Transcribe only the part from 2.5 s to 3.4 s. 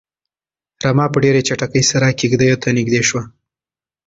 ته نږدې شوه.